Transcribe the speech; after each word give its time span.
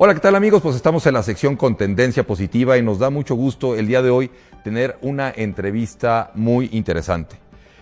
Hola, 0.00 0.14
¿qué 0.14 0.20
tal 0.20 0.36
amigos? 0.36 0.62
Pues 0.62 0.76
estamos 0.76 1.04
en 1.08 1.14
la 1.14 1.24
sección 1.24 1.56
con 1.56 1.76
tendencia 1.76 2.24
positiva 2.24 2.78
y 2.78 2.82
nos 2.82 3.00
da 3.00 3.10
mucho 3.10 3.34
gusto 3.34 3.74
el 3.74 3.88
día 3.88 4.00
de 4.00 4.10
hoy 4.10 4.30
tener 4.62 4.96
una 5.02 5.28
entrevista 5.34 6.30
muy 6.36 6.68
interesante. 6.70 7.34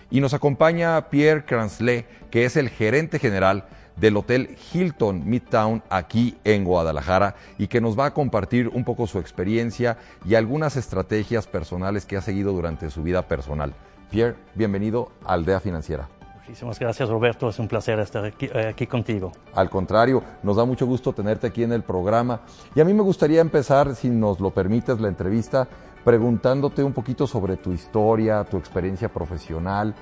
Y 0.09 0.19
nos 0.19 0.33
acompaña 0.33 1.11
Pierre 1.11 1.45
Cransley, 1.45 2.05
que 2.31 2.45
es 2.45 2.57
el 2.57 2.69
gerente 2.69 3.19
general 3.19 3.65
del 3.97 4.17
Hotel 4.17 4.57
Hilton 4.73 5.29
Midtown 5.29 5.83
aquí 5.91 6.35
en 6.43 6.63
Guadalajara 6.63 7.35
y 7.59 7.67
que 7.67 7.81
nos 7.81 7.97
va 7.97 8.07
a 8.07 8.13
compartir 8.15 8.69
un 8.69 8.83
poco 8.83 9.05
su 9.05 9.19
experiencia 9.19 9.99
y 10.25 10.33
algunas 10.33 10.75
estrategias 10.75 11.45
personales 11.45 12.07
que 12.07 12.17
ha 12.17 12.21
seguido 12.21 12.51
durante 12.51 12.89
su 12.89 13.03
vida 13.03 13.27
personal. 13.27 13.75
Pierre, 14.09 14.37
bienvenido 14.55 15.11
a 15.23 15.33
Aldea 15.33 15.59
Financiera. 15.59 16.16
Muchísimas 16.47 16.79
gracias 16.79 17.09
Roberto, 17.09 17.49
es 17.49 17.59
un 17.59 17.67
placer 17.67 17.99
estar 17.99 18.23
aquí, 18.23 18.45
eh, 18.45 18.67
aquí, 18.69 18.87
contigo. 18.87 19.33
Al 19.53 19.69
contrario, 19.69 20.23
nos 20.43 20.55
da 20.55 20.63
mucho 20.63 20.85
gusto 20.85 21.11
tenerte 21.11 21.47
aquí 21.47 21.63
en 21.63 21.73
el 21.73 21.83
programa 21.83 22.39
y 22.73 22.79
a 22.79 22.85
mí 22.85 22.93
me 22.93 23.03
gustaría 23.03 23.41
empezar, 23.41 23.93
si 23.95 24.09
nos 24.09 24.39
lo 24.39 24.51
permites, 24.51 24.99
la 25.01 25.09
entrevista 25.09 25.67
preguntándote 26.05 26.83
un 26.83 26.93
poquito 26.93 27.27
sobre 27.27 27.57
tu 27.57 27.73
historia, 27.73 28.45
tu 28.45 28.55
experiencia 28.55 29.09
profesional, 29.09 29.93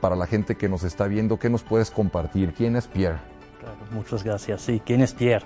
para 0.00 0.16
la 0.16 0.26
gente 0.26 0.54
que 0.54 0.68
nos 0.68 0.82
está 0.84 1.06
viendo, 1.06 1.38
¿qué 1.38 1.50
nos 1.50 1.62
puedes 1.62 1.90
compartir? 1.90 2.54
¿Quién 2.54 2.76
es 2.76 2.86
Pierre? 2.86 3.18
Claro, 3.60 3.76
muchas 3.90 4.22
gracias. 4.22 4.62
Sí, 4.62 4.80
¿quién 4.84 5.02
es 5.02 5.12
Pierre? 5.12 5.44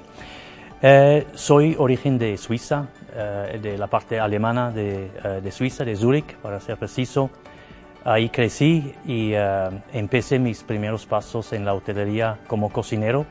Eh, 0.83 1.27
soy 1.35 1.74
origen 1.79 2.19
de 2.19 2.37
Suiza, 2.37 2.88
eh, 3.15 3.59
de 3.60 3.79
la 3.79 3.87
parte 3.87 4.21
alemana 4.21 4.71
de, 4.71 5.10
eh, 5.24 5.41
de, 5.43 5.51
Suiza, 5.51 5.85
de 5.85 5.97
Zúrich, 5.97 6.37
para 6.37 6.60
ser 6.60 6.77
preciso. 6.77 7.30
Ahí 8.09 8.28
crecí 8.28 8.95
y 9.05 9.33
eh, 9.34 9.69
empecé 9.92 10.38
mis 10.38 10.62
primeros 10.62 11.05
pasos 11.06 11.52
en 11.52 11.65
la 11.65 11.74
hotelería 11.74 12.38
como 12.46 12.70
cocinero. 12.70 13.27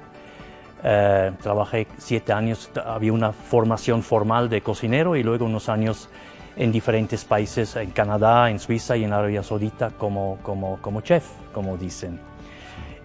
Eh, 0.83 1.31
trabajé 1.41 1.87
siete 1.97 2.33
años, 2.33 2.69
había 2.85 3.13
una 3.13 3.31
formación 3.31 4.03
formal 4.03 4.49
de 4.49 4.59
cocinero 4.59 5.15
y 5.15 5.23
luego 5.23 5.45
unos 5.45 5.69
años 5.69 6.09
en 6.57 6.73
diferentes 6.73 7.23
países, 7.23 7.73
en 7.77 7.91
Canadá, 7.91 8.49
en 8.49 8.59
Suiza 8.59 8.97
y 8.97 9.05
en 9.05 9.13
Arabia 9.13 9.43
Saudita 9.43 9.91
como, 9.91 10.39
como, 10.43 10.77
como 10.81 10.99
chef, 10.99 11.25
como 11.53 11.77
dicen. 11.77 12.19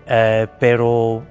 Eh, 0.08 0.48
pero 0.58 1.22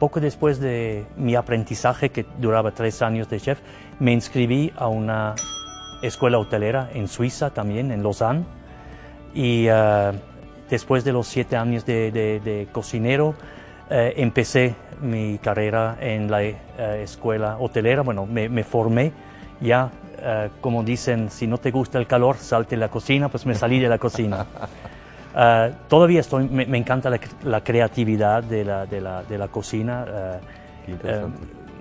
poco 0.00 0.18
después 0.18 0.58
de 0.58 1.06
mi 1.16 1.36
aprendizaje, 1.36 2.10
que 2.10 2.26
duraba 2.40 2.72
tres 2.72 3.00
años 3.00 3.28
de 3.30 3.38
chef, 3.38 3.60
me 4.00 4.10
inscribí 4.10 4.72
a 4.76 4.88
una 4.88 5.36
escuela 6.02 6.40
hotelera 6.40 6.90
en 6.94 7.06
Suiza 7.06 7.50
también, 7.50 7.92
en 7.92 8.02
Lausanne. 8.02 8.58
Y 9.38 9.70
uh, 9.70 10.18
después 10.68 11.04
de 11.04 11.12
los 11.12 11.28
siete 11.28 11.56
años 11.56 11.86
de, 11.86 12.10
de, 12.10 12.40
de 12.40 12.66
cocinero, 12.72 13.28
uh, 13.28 13.34
empecé 13.88 14.74
mi 15.00 15.38
carrera 15.38 15.96
en 16.00 16.28
la 16.28 16.38
uh, 16.38 16.82
escuela 16.96 17.56
hotelera. 17.60 18.02
Bueno, 18.02 18.26
me, 18.26 18.48
me 18.48 18.64
formé 18.64 19.12
ya, 19.60 19.90
como 20.60 20.82
dicen, 20.82 21.30
si 21.30 21.46
no 21.46 21.58
te 21.58 21.70
gusta 21.70 21.98
el 21.98 22.08
calor, 22.08 22.36
salte 22.36 22.74
a 22.74 22.78
la 22.78 22.88
cocina, 22.88 23.28
pues 23.28 23.46
me 23.46 23.54
salí 23.54 23.78
de 23.78 23.88
la 23.88 23.98
cocina. 23.98 24.44
todavía 25.88 26.18
estoy, 26.18 26.48
me, 26.48 26.66
me 26.66 26.78
encanta 26.78 27.08
la, 27.08 27.20
la, 27.44 27.62
creatividad 27.62 28.42
de 28.42 28.64
la, 28.64 28.86
de 28.86 29.00
la, 29.00 29.22
de 29.22 29.38
la 29.38 29.46
cocina. 29.46 30.40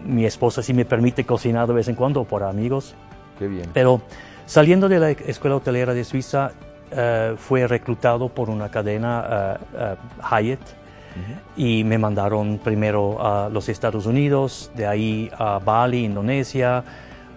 mi 0.05 0.25
esposa 0.25 0.61
sí 0.61 0.75
me 0.75 0.85
permite 0.85 1.23
cocinar 1.23 1.67
de 1.67 1.73
vez 1.73 1.87
en 1.87 1.95
cuando 1.95 2.23
por 2.23 2.43
amigos. 2.43 2.93
Qué 3.39 3.47
bien. 3.47 3.69
Pero 3.73 4.01
saliendo 4.45 4.87
de 4.87 4.99
la 4.99 5.09
escuela 5.09 5.55
hotelera 5.55 5.95
de 5.95 6.03
Suiza, 6.03 6.51
Uh, 6.89 7.35
fue 7.35 7.67
reclutado 7.67 8.29
por 8.29 8.49
una 8.49 8.69
cadena 8.69 9.57
uh, 9.75 9.75
uh, 9.75 10.35
Hyatt 10.39 10.59
-huh. 10.61 11.57
y 11.57 11.83
me 11.83 11.97
mandaron 11.97 12.59
primero 12.63 13.17
a 13.19 13.49
los 13.49 13.67
Estados 13.67 14.05
Unidos, 14.05 14.71
de 14.73 14.87
ahí 14.87 15.29
a 15.37 15.59
Bali, 15.59 16.05
Indonesia. 16.05 16.83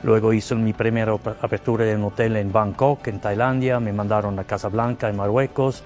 Luego 0.02 0.32
hice 0.32 0.54
mi 0.54 0.72
primera 0.72 1.12
apertura 1.42 1.84
de 1.84 1.96
un 1.96 2.04
hotel 2.04 2.36
en 2.36 2.52
Bangkok, 2.52 3.06
en 3.08 3.18
Tailandia. 3.18 3.80
Me 3.80 3.92
mandaron 3.92 4.38
a 4.38 4.44
Casablanca, 4.44 5.08
en 5.08 5.16
Marruecos. 5.16 5.82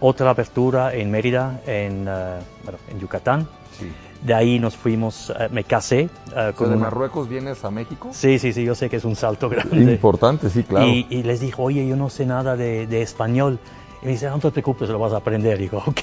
Otra 0.00 0.30
apertura 0.30 0.94
en 0.94 1.10
Mérida, 1.10 1.60
en, 1.66 2.04
bueno, 2.04 2.78
en 2.88 3.00
Yucatán. 3.00 3.48
Sí. 3.78 3.90
De 4.22 4.34
ahí 4.34 4.58
nos 4.58 4.76
fuimos, 4.76 5.30
uh, 5.30 5.52
me 5.52 5.64
casé. 5.64 6.08
Uh, 6.28 6.52
con 6.54 6.70
¿De 6.70 6.76
una... 6.76 6.86
Marruecos 6.86 7.28
vienes 7.28 7.64
a 7.64 7.70
México? 7.70 8.10
Sí, 8.12 8.38
sí, 8.38 8.52
sí, 8.52 8.64
yo 8.64 8.74
sé 8.74 8.88
que 8.88 8.96
es 8.96 9.04
un 9.04 9.16
salto 9.16 9.48
grande. 9.48 9.92
Importante, 9.92 10.50
sí, 10.50 10.62
claro. 10.62 10.86
Y, 10.86 11.06
y 11.10 11.22
les 11.22 11.40
dijo, 11.40 11.62
oye, 11.62 11.86
yo 11.86 11.96
no 11.96 12.10
sé 12.10 12.26
nada 12.26 12.56
de, 12.56 12.86
de, 12.86 13.02
español. 13.02 13.58
Y 14.02 14.06
me 14.06 14.12
dice, 14.12 14.28
no 14.28 14.38
te 14.38 14.50
preocupes, 14.50 14.88
lo 14.88 14.98
vas 14.98 15.12
a 15.12 15.18
aprender. 15.18 15.60
Y 15.60 15.64
digo, 15.64 15.78
ok. 15.86 16.00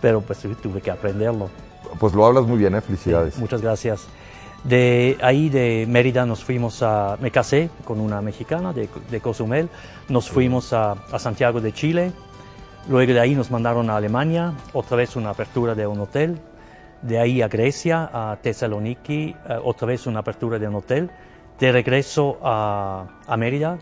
Pero 0.00 0.20
pues 0.20 0.38
tuve 0.62 0.80
que 0.80 0.90
aprenderlo. 0.90 1.48
Pues 1.98 2.14
lo 2.14 2.26
hablas 2.26 2.44
muy 2.44 2.58
bien, 2.58 2.74
¿eh? 2.74 2.80
Felicidades. 2.80 3.34
Sí, 3.34 3.40
muchas 3.40 3.60
gracias. 3.60 4.06
De 4.64 5.18
ahí 5.20 5.50
de 5.50 5.86
Mérida 5.88 6.24
nos 6.24 6.42
fuimos 6.42 6.82
a, 6.82 7.18
me 7.20 7.30
casé 7.30 7.70
con 7.84 8.00
una 8.00 8.22
mexicana 8.22 8.72
de, 8.72 8.88
de 9.10 9.20
Cozumel, 9.20 9.68
nos 10.08 10.30
fuimos 10.30 10.72
a, 10.72 10.92
a 10.92 11.18
Santiago 11.18 11.60
de 11.60 11.72
Chile, 11.72 12.12
luego 12.88 13.12
de 13.12 13.20
ahí 13.20 13.34
nos 13.34 13.50
mandaron 13.50 13.90
a 13.90 13.96
Alemania, 13.96 14.52
otra 14.72 14.96
vez 14.96 15.16
una 15.16 15.30
apertura 15.30 15.74
de 15.74 15.86
un 15.86 16.00
hotel, 16.00 16.38
de 17.02 17.18
ahí 17.18 17.42
a 17.42 17.48
Grecia, 17.48 18.10
a 18.12 18.38
Tesaloniki, 18.40 19.34
uh, 19.48 19.68
otra 19.68 19.88
vez 19.88 20.06
una 20.06 20.20
apertura 20.20 20.58
de 20.58 20.68
un 20.68 20.76
hotel, 20.76 21.10
de 21.58 21.72
regreso 21.72 22.38
a, 22.42 23.06
a 23.26 23.36
Mérida, 23.36 23.78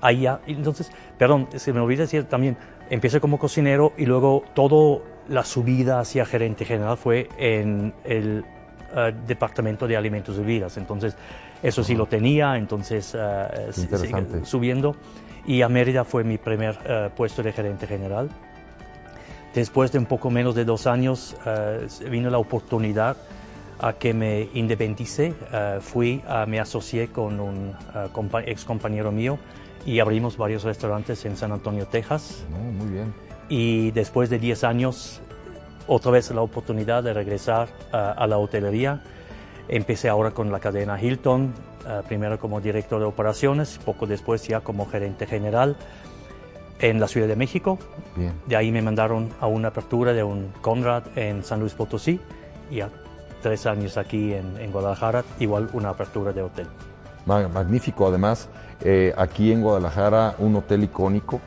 ahí 0.00 0.22
ya, 0.22 0.40
entonces, 0.46 0.90
perdón, 1.18 1.48
se 1.56 1.72
me 1.72 1.80
olvidó 1.80 2.02
decir 2.02 2.24
también, 2.24 2.56
empecé 2.90 3.20
como 3.20 3.38
cocinero 3.38 3.92
y 3.96 4.06
luego 4.06 4.44
toda 4.54 5.02
la 5.28 5.44
subida 5.44 6.00
hacia 6.00 6.24
gerente 6.24 6.64
general 6.64 6.96
fue 6.96 7.28
en 7.38 7.94
el 8.04 8.44
uh, 8.92 9.26
departamento 9.26 9.86
de 9.86 9.96
alimentos 9.96 10.36
y 10.36 10.40
bebidas, 10.40 10.76
entonces 10.76 11.16
eso 11.62 11.82
sí 11.82 11.94
lo 11.94 12.06
tenía, 12.06 12.56
entonces 12.56 13.14
uh, 13.14 13.72
sigue 13.72 14.44
subiendo 14.44 14.96
y 15.46 15.62
a 15.62 15.68
Mérida 15.68 16.04
fue 16.04 16.24
mi 16.24 16.38
primer 16.38 17.12
puesto 17.16 17.42
de 17.42 17.52
gerente 17.52 17.86
general. 17.86 18.28
Después 19.54 19.92
de 19.92 19.98
un 19.98 20.06
poco 20.06 20.28
menos 20.28 20.56
de 20.56 20.64
dos 20.64 20.88
años 20.88 21.36
vino 22.10 22.30
la 22.30 22.38
oportunidad 22.38 23.16
a 23.78 23.92
que 23.92 24.12
me 24.14 24.48
independice. 24.54 25.32
Uh, 25.52 25.80
fui, 25.80 26.22
uh, 26.26 26.48
me 26.48 26.60
asocié 26.60 27.08
con 27.08 27.40
un 27.40 27.74
compa 28.12 28.42
ex 28.42 28.64
compañero 28.64 29.12
mío 29.12 29.38
y 29.84 30.00
abrimos 30.00 30.36
varios 30.36 30.64
restaurantes 30.64 31.24
en 31.24 31.36
San 31.36 31.52
Antonio, 31.52 31.86
Texas. 31.86 32.44
No, 32.50 32.58
muy 32.58 32.92
bien. 32.92 33.14
Y 33.48 33.92
después 33.92 34.28
de 34.28 34.38
10 34.38 34.64
años, 34.64 35.20
otra 35.88 36.12
vez 36.12 36.30
la 36.30 36.40
oportunidad 36.40 37.02
de 37.02 37.12
regresar 37.12 37.68
a 37.92 38.26
la 38.26 38.38
hotelería. 38.38 39.00
Empecé 39.68 40.08
ahora 40.08 40.30
con 40.30 40.52
la 40.52 40.60
cadena 40.60 41.00
Hilton, 41.00 41.52
primero 42.08 42.38
como 42.38 42.60
director 42.60 43.00
de 43.00 43.06
operaciones, 43.06 43.78
poco 43.84 44.06
después 44.06 44.46
ya 44.46 44.60
como 44.60 44.86
gerente 44.86 45.26
general 45.26 45.76
en 46.78 47.00
la 47.00 47.08
Ciudad 47.08 47.26
de 47.26 47.36
México. 47.36 47.78
Bien. 48.14 48.32
De 48.46 48.56
ahí 48.56 48.70
me 48.70 48.82
mandaron 48.82 49.30
a 49.40 49.46
una 49.46 49.68
apertura 49.68 50.12
de 50.12 50.22
un 50.22 50.52
Conrad 50.60 51.04
en 51.16 51.42
San 51.42 51.60
Luis 51.60 51.74
Potosí 51.74 52.20
y 52.70 52.80
a 52.80 52.90
tres 53.42 53.66
años 53.66 53.96
aquí 53.96 54.34
en, 54.34 54.58
en 54.58 54.72
Guadalajara, 54.72 55.24
igual 55.38 55.68
una 55.72 55.90
apertura 55.90 56.32
de 56.32 56.42
hotel. 56.42 56.66
Magnífico, 57.24 58.06
además, 58.06 58.48
eh, 58.82 59.12
aquí 59.16 59.52
en 59.52 59.62
Guadalajara 59.62 60.36
un 60.38 60.54
hotel 60.56 60.84
icónico, 60.84 61.40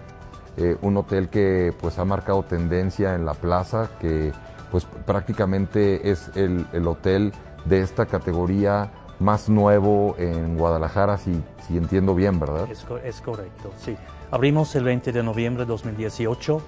eh, 0.59 0.77
un 0.81 0.97
hotel 0.97 1.29
que 1.29 1.73
pues 1.79 1.97
ha 1.99 2.05
marcado 2.05 2.43
tendencia 2.43 3.15
en 3.15 3.25
la 3.25 3.33
plaza, 3.33 3.89
que 3.99 4.31
pues 4.71 4.85
prácticamente 5.05 6.11
es 6.11 6.29
el, 6.35 6.65
el 6.73 6.87
hotel 6.87 7.33
de 7.65 7.81
esta 7.81 8.05
categoría 8.05 8.91
más 9.19 9.49
nuevo 9.49 10.15
en 10.17 10.57
Guadalajara, 10.57 11.17
si, 11.17 11.43
si 11.67 11.77
entiendo 11.77 12.15
bien, 12.15 12.39
¿verdad? 12.39 12.67
Es, 12.71 12.85
es 13.03 13.21
correcto, 13.21 13.71
sí. 13.77 13.95
Abrimos 14.31 14.75
el 14.75 14.83
20 14.83 15.11
de 15.11 15.23
noviembre 15.23 15.63
de 15.63 15.69
2018 15.69 16.61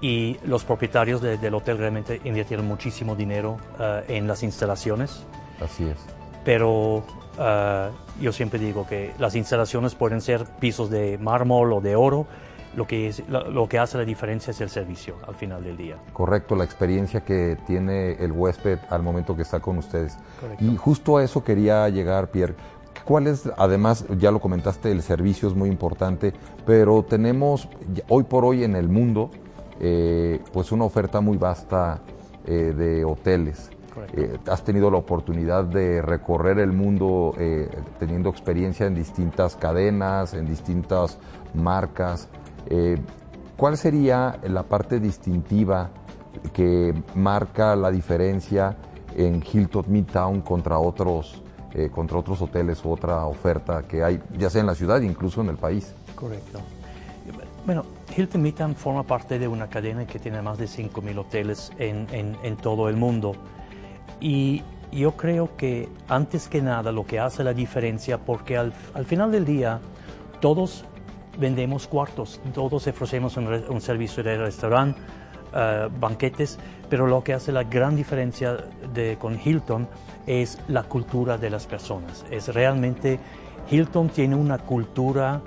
y 0.00 0.38
los 0.44 0.64
propietarios 0.64 1.20
de, 1.20 1.38
del 1.38 1.54
hotel 1.54 1.78
realmente 1.78 2.20
invirtieron 2.24 2.66
muchísimo 2.66 3.14
dinero 3.14 3.58
uh, 3.78 4.10
en 4.10 4.26
las 4.26 4.42
instalaciones. 4.42 5.24
Así 5.62 5.84
es. 5.84 5.96
Pero 6.44 6.96
uh, 6.98 8.20
yo 8.20 8.32
siempre 8.32 8.58
digo 8.58 8.86
que 8.86 9.12
las 9.18 9.34
instalaciones 9.34 9.94
pueden 9.94 10.20
ser 10.20 10.44
pisos 10.60 10.90
de 10.90 11.18
mármol 11.18 11.72
o 11.72 11.80
de 11.80 11.96
oro. 11.96 12.26
Lo 12.76 12.86
que, 12.86 13.08
es, 13.08 13.22
lo, 13.28 13.68
que 13.68 13.78
hace 13.78 13.98
la 13.98 14.04
diferencia 14.04 14.50
es 14.50 14.60
el 14.60 14.68
servicio 14.68 15.16
al 15.26 15.34
final 15.34 15.62
del 15.62 15.76
día. 15.76 15.96
Correcto, 16.12 16.56
la 16.56 16.64
experiencia 16.64 17.24
que 17.24 17.56
tiene 17.66 18.12
el 18.14 18.32
huésped 18.32 18.78
al 18.90 19.02
momento 19.02 19.36
que 19.36 19.42
está 19.42 19.60
con 19.60 19.78
ustedes. 19.78 20.16
Correcto. 20.40 20.64
Y 20.64 20.76
justo 20.76 21.16
a 21.16 21.24
eso 21.24 21.44
quería 21.44 21.88
llegar, 21.88 22.30
Pierre. 22.30 22.54
¿Cuál 23.04 23.26
es, 23.26 23.50
además, 23.58 24.06
ya 24.18 24.30
lo 24.30 24.40
comentaste, 24.40 24.90
el 24.90 25.02
servicio 25.02 25.48
es 25.48 25.54
muy 25.54 25.68
importante, 25.68 26.32
pero 26.64 27.02
tenemos 27.02 27.68
hoy 28.08 28.24
por 28.24 28.44
hoy 28.44 28.64
en 28.64 28.76
el 28.76 28.88
mundo, 28.88 29.30
eh, 29.80 30.40
pues 30.52 30.72
una 30.72 30.84
oferta 30.84 31.20
muy 31.20 31.36
vasta 31.36 32.00
eh, 32.46 32.74
de 32.76 33.04
hoteles. 33.04 33.70
Eh, 34.12 34.38
has 34.48 34.64
tenido 34.64 34.90
la 34.90 34.98
oportunidad 34.98 35.64
de 35.64 36.02
recorrer 36.02 36.58
el 36.58 36.72
mundo 36.72 37.34
eh, 37.38 37.68
teniendo 37.98 38.28
experiencia 38.28 38.86
en 38.86 38.94
distintas 38.94 39.56
cadenas, 39.56 40.34
en 40.34 40.46
distintas 40.46 41.18
marcas. 41.54 42.28
Eh, 42.66 42.98
¿Cuál 43.56 43.76
sería 43.76 44.38
la 44.48 44.64
parte 44.64 44.98
distintiva 44.98 45.90
que 46.52 46.94
marca 47.14 47.76
la 47.76 47.90
diferencia 47.90 48.76
en 49.16 49.42
Hilton 49.42 49.84
Midtown 49.88 50.40
contra 50.40 50.78
otros 50.78 51.44
eh, 51.76 51.90
contra 51.90 52.18
otros 52.18 52.40
hoteles 52.40 52.84
u 52.84 52.92
otra 52.92 53.26
oferta 53.26 53.82
que 53.82 54.04
hay, 54.04 54.20
ya 54.38 54.48
sea 54.48 54.60
en 54.60 54.68
la 54.68 54.76
ciudad 54.76 55.00
incluso 55.00 55.40
en 55.40 55.48
el 55.48 55.56
país. 55.56 55.92
Correcto. 56.14 56.60
Bueno, 57.66 57.84
Hilton 58.16 58.42
Midtown 58.42 58.76
forma 58.76 59.02
parte 59.02 59.40
de 59.40 59.48
una 59.48 59.68
cadena 59.68 60.06
que 60.06 60.20
tiene 60.20 60.40
más 60.40 60.56
de 60.56 60.66
5.000 60.66 61.18
hoteles 61.18 61.72
en, 61.78 62.56
todo 62.58 62.88
el 62.88 62.96
mundo. 62.96 63.34
Y 64.20 64.62
yo 64.92 65.16
creo 65.16 65.56
que 65.56 65.88
antes 66.06 66.46
que 66.46 66.62
nada 66.62 66.92
lo 66.92 67.06
que 67.06 67.18
hace 67.18 67.42
la 67.42 67.54
diferencia, 67.54 68.18
porque 68.18 68.56
al 68.56 68.72
final 69.06 69.32
del 69.32 69.44
día 69.44 69.80
todos 70.40 70.84
vendemos 71.38 71.86
cuartos, 71.86 72.40
todos 72.52 72.86
ofrecemos 72.86 73.36
un, 73.36 73.46
un 73.46 73.80
servicio 73.80 74.22
de 74.22 74.38
restaurante, 74.38 75.00
uh, 75.54 75.90
banquetes, 75.98 76.58
pero 76.88 77.06
lo 77.06 77.22
que 77.22 77.34
hace 77.34 77.52
la 77.52 77.64
gran 77.64 77.96
diferencia 77.96 78.56
de, 78.92 79.16
con 79.18 79.38
Hilton 79.42 79.88
es 80.26 80.58
la 80.68 80.82
cultura 80.82 81.38
de 81.38 81.50
las 81.50 81.66
personas. 81.66 82.24
Es 82.30 82.48
realmente, 82.48 83.18
Hilton 83.70 84.08
tiene 84.08 84.34
una 84.34 84.58
cultura 84.58 85.40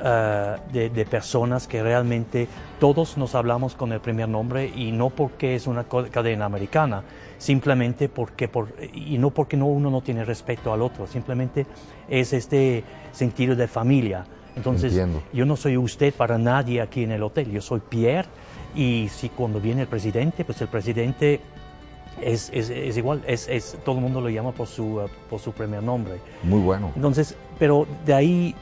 uh, 0.00 0.72
de, 0.72 0.90
de, 0.90 1.04
personas 1.04 1.66
que 1.66 1.82
realmente 1.82 2.48
todos 2.80 3.16
nos 3.16 3.34
hablamos 3.34 3.74
con 3.74 3.92
el 3.92 4.00
primer 4.00 4.28
nombre 4.28 4.66
y 4.66 4.92
no 4.92 5.10
porque 5.10 5.54
es 5.54 5.66
una 5.66 5.84
cadena 5.84 6.46
americana, 6.46 7.02
simplemente 7.38 8.08
porque, 8.08 8.48
por, 8.48 8.74
y 8.92 9.18
no 9.18 9.30
porque 9.30 9.56
no, 9.56 9.66
uno 9.66 9.90
no 9.90 10.00
tiene 10.00 10.24
respeto 10.24 10.72
al 10.72 10.82
otro, 10.82 11.06
simplemente 11.06 11.66
es 12.08 12.32
este 12.32 12.84
sentido 13.12 13.54
de 13.54 13.68
familia. 13.68 14.24
Entonces, 14.56 15.00
yo 15.32 15.46
no 15.46 15.56
soy 15.56 15.76
usted 15.76 16.12
para 16.12 16.38
nadie 16.38 16.80
aquí 16.80 17.04
en 17.04 17.12
el 17.12 17.22
hotel, 17.22 17.50
yo 17.50 17.60
soy 17.60 17.80
Pierre 17.80 18.28
y 18.74 19.08
si 19.10 19.28
cuando 19.28 19.60
viene 19.60 19.82
el 19.82 19.88
presidente, 19.88 20.44
pues 20.44 20.60
el 20.60 20.68
presidente 20.68 21.40
es, 22.20 22.50
es, 22.52 22.70
es 22.70 22.96
igual, 22.96 23.22
es, 23.26 23.48
es, 23.48 23.78
todo 23.84 23.96
el 23.96 24.02
mundo 24.02 24.20
lo 24.20 24.28
llama 24.28 24.52
por 24.52 24.66
su, 24.66 24.98
uh, 24.98 25.08
por 25.30 25.40
su 25.40 25.52
primer 25.52 25.82
nombre. 25.82 26.20
Muy 26.42 26.60
bueno. 26.60 26.92
Entonces, 26.94 27.36
pero 27.58 27.86
de 28.04 28.14
ahí 28.14 28.54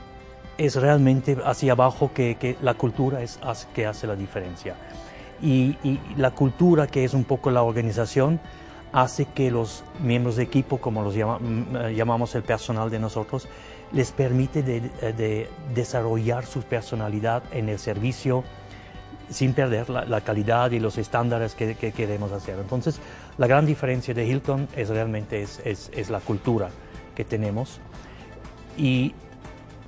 es 0.59 0.77
realmente 0.77 1.37
hacia 1.45 1.73
abajo 1.73 2.13
que, 2.15 2.37
que 2.37 2.57
la 2.63 2.75
cultura 2.75 3.23
es 3.23 3.39
que 3.75 3.87
hace 3.87 4.07
la 4.07 4.17
diferencia. 4.17 4.77
Y, 5.43 5.77
y, 5.83 5.99
la 6.17 6.33
cultura, 6.33 6.87
que 6.87 7.05
es 7.05 7.15
un 7.15 7.25
poco 7.25 7.51
la 7.51 7.63
organización, 7.63 8.41
hace 8.93 9.25
que 9.25 9.51
los 9.51 9.85
miembros 10.01 10.37
de 10.37 10.43
equipo, 10.43 10.79
como 10.79 11.03
los 11.03 11.15
llama, 11.15 11.39
mm, 11.39 11.95
llamamos 11.95 12.35
el 12.35 12.43
personal 12.43 12.91
de 12.91 12.99
nosotros, 12.99 13.49
les 13.93 14.13
permite 14.13 14.63
de, 14.63 15.49
desarrollar 15.75 16.47
su 16.47 16.63
personalidad 16.63 17.43
en 17.53 17.69
el 17.69 17.79
servicio 17.79 18.45
sin 19.29 19.55
perder 19.55 19.89
la, 19.91 20.21
calidad 20.23 20.73
y 20.73 20.81
los 20.81 20.99
estándares 20.99 21.55
que, 21.55 21.75
queremos 21.75 22.33
hacer. 22.33 22.59
Entonces, 22.59 23.01
la 23.39 23.47
gran 23.47 23.65
diferencia 23.65 24.13
de 24.13 24.27
Hilton 24.27 24.69
es 24.77 24.89
realmente 24.89 25.43
es, 25.43 25.61
es, 25.65 26.11
la 26.11 26.21
cultura 26.21 26.69
que 27.15 27.25
tenemos. 27.25 27.81
Y 28.77 29.15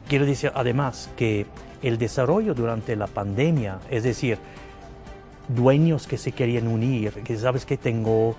quiero 0.08 0.26
decir 0.26 0.52
además 0.54 1.10
que 1.16 1.46
el 1.82 1.98
desarrollo 1.98 2.54
durante 2.54 2.94
la 2.94 3.08
pandemia, 3.08 3.80
es 3.90 4.04
decir, 4.04 4.38
dueños 5.48 6.06
que 6.06 6.18
se 6.18 6.30
querían 6.30 6.68
unir, 6.68 7.12
que 7.24 7.36
sabes 7.36 7.66
que 7.66 7.76
tengo 7.76 8.36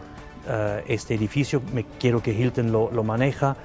eh, 0.47 0.83
este 0.87 1.15
edificio, 1.15 1.61
me, 1.73 1.83
quiero 1.99 2.23
que 2.23 2.31
Hilton 2.31 2.71
lo, 2.71 2.89
lo 2.91 3.03
maneja, 3.03 3.57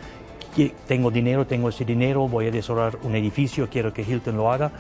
tengo 0.86 1.10
dinero, 1.10 1.46
tengo 1.46 1.68
ese 1.68 1.84
dinero, 1.84 2.28
voy 2.28 2.48
a 2.48 2.50
desarrollar 2.50 2.98
un 3.02 3.14
edificio, 3.14 3.68
quiero 3.70 3.92
que 3.92 4.02
Hilton 4.02 4.36
lo 4.36 4.50
haga. 4.50 4.70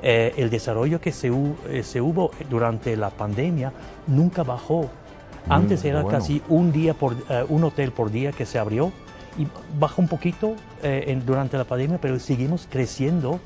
Eh, 0.00 0.34
el 0.36 0.48
desarrollo 0.48 1.00
que 1.00 1.10
se, 1.10 1.28
eh, 1.68 1.82
se, 1.82 2.00
hubo 2.00 2.30
durante 2.48 2.96
la 2.96 3.10
pandemia 3.10 3.72
nunca 4.06 4.44
bajó. 4.44 4.82
Mm, 5.46 5.52
Antes 5.52 5.84
era 5.84 6.04
casi 6.04 6.40
un, 6.48 6.70
día 6.70 6.94
por, 6.94 7.14
eh, 7.28 7.44
un 7.48 7.64
hotel 7.64 7.90
por 7.90 8.10
día 8.10 8.30
que 8.30 8.46
se 8.46 8.58
abrió 8.58 8.92
y 9.36 9.46
bajó 9.78 10.02
un 10.02 10.08
poquito 10.08 10.54
durante 11.24 11.56
la 11.56 11.64
pandemia, 11.64 11.98
pero 12.00 12.18
seguimos 12.18 12.66
creciendo 12.68 13.40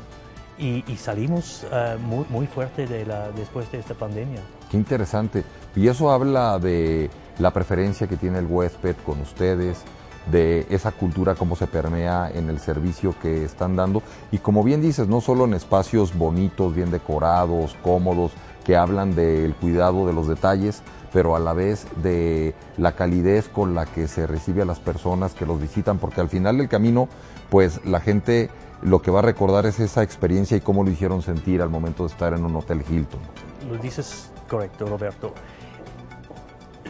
y, 0.58 0.82
salimos 0.96 1.66
muy, 2.00 2.24
muy 2.30 2.46
fuerte 2.46 2.86
de 2.86 3.04
la, 3.04 3.30
después 3.30 3.70
de 3.72 3.78
esta 3.78 3.92
pandemia. 3.92 4.40
Qué 4.70 4.78
interesante. 4.78 5.44
Y 5.76 5.88
eso 5.88 6.10
habla 6.10 6.58
de 6.58 7.10
la 7.38 7.50
preferencia 7.50 8.06
que 8.06 8.16
tiene 8.16 8.38
el 8.38 8.46
huésped 8.46 8.96
con 9.04 9.20
ustedes, 9.20 9.82
de 10.30 10.66
esa 10.70 10.92
cultura, 10.92 11.34
cómo 11.34 11.56
se 11.56 11.66
permea 11.66 12.30
en 12.32 12.48
el 12.48 12.60
servicio 12.60 13.14
que 13.20 13.44
están 13.44 13.76
dando. 13.76 14.02
Y 14.30 14.38
como 14.38 14.62
bien 14.62 14.80
dices, 14.80 15.08
no 15.08 15.20
solo 15.20 15.44
en 15.44 15.54
espacios 15.54 16.16
bonitos, 16.16 16.74
bien 16.74 16.90
decorados, 16.90 17.76
cómodos, 17.82 18.32
que 18.64 18.76
hablan 18.76 19.14
del 19.14 19.54
cuidado 19.54 20.06
de 20.06 20.12
los 20.12 20.28
detalles, 20.28 20.82
pero 21.12 21.36
a 21.36 21.40
la 21.40 21.52
vez 21.52 21.86
de 22.02 22.54
la 22.78 22.92
calidez 22.92 23.48
con 23.48 23.74
la 23.74 23.86
que 23.86 24.08
se 24.08 24.26
recibe 24.26 24.62
a 24.62 24.64
las 24.64 24.78
personas 24.78 25.34
que 25.34 25.46
los 25.46 25.60
visitan, 25.60 25.98
porque 25.98 26.20
al 26.20 26.28
final 26.28 26.58
del 26.58 26.68
camino, 26.68 27.08
pues 27.50 27.84
la 27.84 28.00
gente 28.00 28.50
lo 28.82 29.02
que 29.02 29.10
va 29.10 29.20
a 29.20 29.22
recordar 29.22 29.66
es 29.66 29.78
esa 29.80 30.02
experiencia 30.02 30.56
y 30.56 30.60
cómo 30.60 30.84
lo 30.84 30.90
hicieron 30.90 31.22
sentir 31.22 31.62
al 31.62 31.70
momento 31.70 32.04
de 32.04 32.10
estar 32.10 32.32
en 32.32 32.44
un 32.44 32.56
hotel 32.56 32.82
Hilton. 32.88 33.20
Lo 33.68 33.78
dices 33.78 34.30
correcto, 34.48 34.86
Roberto. 34.86 35.34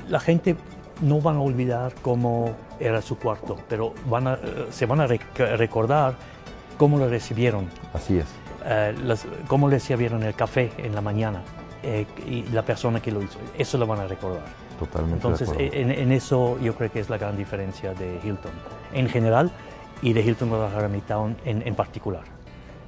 La 0.09 0.19
gente 0.19 0.57
no 1.03 1.21
van 1.21 1.37
a 1.37 1.41
olvidar 1.41 1.95
cómo 2.01 2.55
era 2.81 3.03
su 3.03 3.19
cuarto, 3.19 3.57
pero 3.69 3.93
van 4.09 4.29
a, 4.29 4.35
eh, 4.35 4.67
se 4.71 4.87
van 4.87 5.01
a 5.01 5.07
recordar 5.07 6.15
cómo 6.79 6.99
lo 6.99 7.09
recibieron. 7.09 7.67
Así 7.93 8.19
es. 8.19 8.27
Eh, 8.65 8.95
cómo 9.49 9.69
le 9.69 9.81
sirvieron 9.81 10.23
el 10.23 10.35
café 10.35 10.71
en 10.79 10.95
la 10.95 11.01
mañana 11.01 11.43
eh, 11.83 12.07
y 12.27 12.45
la 12.53 12.63
persona 12.63 13.01
que 13.01 13.11
lo 13.11 13.23
hizo. 13.23 13.39
Eso 13.59 13.77
lo 13.77 13.87
van 13.87 14.01
a 14.01 14.07
recordar. 14.07 14.45
Totalmente. 14.79 15.17
Entonces, 15.17 15.51
en, 15.59 16.13
eso 16.13 16.59
yo 16.61 16.75
creo 16.75 16.91
que 16.91 17.01
es 17.01 17.11
la 17.11 17.19
gran 17.19 17.37
diferencia 17.37 17.95
de 17.95 18.19
Hilton 18.23 18.53
en 18.93 19.09
general 19.09 19.53
y 20.01 20.13
de 20.13 20.23
Hilton 20.23 20.49
Guadalajara 20.49 20.89
Midtown 20.89 21.37
en, 21.45 21.67
en 21.67 21.75
particular. 21.75 22.25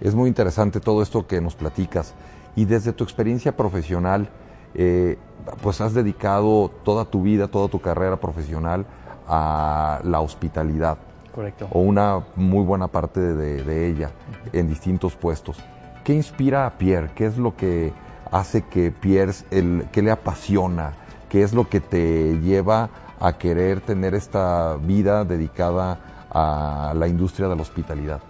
Es 0.01 0.15
muy 0.15 0.29
interesante 0.29 0.81
todo 0.81 1.03
esto 1.03 1.27
que 1.27 1.41
nos 1.41 1.55
platicas. 1.55 2.15
Y 2.57 2.65
desde 2.65 2.93
tu 2.93 3.05
experiencia 3.05 3.57
profesional, 3.57 4.29
eh, 4.75 5.19
pues 5.63 5.81
has 5.81 5.95
dedicado 5.95 6.71
toda 6.85 7.05
tu 7.05 7.23
vida, 7.23 7.49
toda 7.49 7.69
tu 7.69 7.81
carrera 7.81 8.17
profesional 8.17 8.87
a 9.29 10.01
la 10.05 10.21
hospitalidad. 10.21 10.99
Correcto. 11.35 11.69
O 11.71 11.81
una 11.81 12.25
muy 12.37 12.65
buena 12.65 12.89
parte 12.89 13.21
de, 13.21 13.89
ella 13.89 14.11
en 14.53 14.69
distintos 14.69 15.17
puestos. 15.17 15.59
¿Qué 16.05 16.15
inspira 16.15 16.67
a 16.67 16.79
Pierre? 16.79 17.11
¿Qué 17.15 17.27
es 17.27 17.39
lo 17.39 17.57
que 17.57 17.93
hace 18.31 18.63
que 18.63 18.93
Pierre, 18.93 19.33
el, 19.51 19.87
qué 19.91 20.03
le 20.03 20.11
apasiona? 20.11 20.93
¿Qué 21.29 21.43
es 21.43 21.53
lo 21.53 21.69
que 21.69 21.81
te 21.81 22.39
lleva 22.41 22.91
a 23.19 23.33
querer 23.33 23.81
tener 23.81 24.15
esta 24.15 24.77
vida 24.77 25.25
dedicada 25.25 25.99
a 26.31 26.95
la 26.97 27.09
industria 27.09 27.49
de 27.49 27.57
la 27.57 27.63
hospitalidad? 27.63 28.21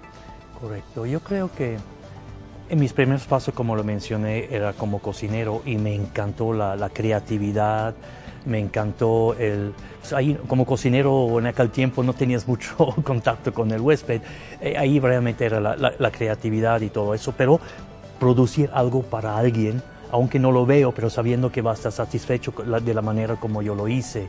Correcto. 0.60 1.04
Yo 1.04 1.20
creo 1.20 1.50
que 1.52 1.76
en 2.68 2.80
mis 2.80 2.92
primeros 2.92 3.26
pasos, 3.26 3.54
como 3.54 3.76
lo 3.76 3.84
mencioné, 3.84 4.48
era 4.50 4.72
como 4.72 4.98
cocinero 5.00 5.62
y 5.66 5.76
me 5.76 5.94
encantó 5.94 6.52
la, 6.52 6.88
creatividad, 6.92 7.94
me 8.46 8.58
encantó 8.58 9.34
el... 9.34 9.72
Ahí, 10.14 10.38
como 10.48 10.66
cocinero 10.66 11.38
en 11.38 11.46
aquel 11.46 11.70
tiempo 11.70 12.02
no 12.02 12.12
tenías 12.12 12.46
mucho 12.48 12.76
contacto 13.04 13.52
con 13.52 13.70
el 13.70 13.80
huésped, 13.80 14.22
eh, 14.60 14.76
ahí 14.78 14.98
realmente 15.00 15.44
era 15.44 15.60
la, 15.60 16.10
creatividad 16.10 16.80
y 16.80 16.88
todo 16.88 17.14
eso, 17.14 17.34
pero 17.36 17.60
producir 18.18 18.70
algo 18.72 19.02
para 19.02 19.36
alguien, 19.36 19.82
aunque 20.10 20.38
no 20.38 20.52
lo 20.52 20.64
veo, 20.64 20.92
pero 20.92 21.10
sabiendo 21.10 21.50
que 21.50 21.60
va 21.60 21.72
a 21.72 21.74
estar 21.74 21.92
satisfecho 21.92 22.52
de 22.52 22.94
la 22.94 23.02
manera 23.02 23.36
como 23.36 23.62
yo 23.62 23.74
lo 23.74 23.88
hice. 23.88 24.28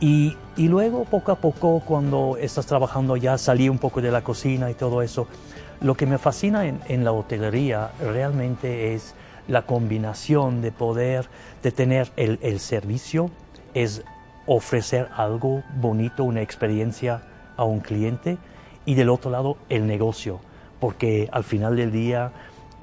Y 0.00 0.34
luego, 0.56 1.04
poco 1.04 1.30
a 1.30 1.36
poco, 1.36 1.80
cuando 1.86 2.36
estás 2.40 2.66
trabajando 2.66 3.16
ya, 3.16 3.38
salí 3.38 3.68
un 3.68 3.78
poco 3.78 4.02
de 4.02 4.10
la 4.10 4.22
cocina 4.22 4.68
y 4.68 4.74
todo 4.74 5.00
eso, 5.00 5.28
lo 5.82 5.96
que 5.96 6.06
me 6.06 6.18
fascina 6.18 6.66
en, 6.66 7.04
la 7.04 7.12
hotelería 7.12 7.90
realmente 8.00 8.94
es 8.94 9.14
la 9.48 9.62
combinación 9.62 10.62
de 10.62 10.70
poder, 10.70 11.26
de 11.62 11.72
tener 11.72 12.12
el, 12.16 12.60
servicio, 12.60 13.30
es 13.74 14.04
ofrecer 14.46 15.08
algo 15.16 15.62
bonito, 15.76 16.24
una 16.24 16.40
experiencia 16.40 17.22
a 17.56 17.64
un 17.64 17.80
cliente 17.80 18.38
y 18.86 18.94
del 18.94 19.10
otro 19.10 19.30
lado 19.30 19.56
el 19.68 19.86
negocio, 19.86 20.40
porque 20.78 21.28
al 21.32 21.44
final 21.44 21.76
del 21.76 21.90
día 21.90 22.32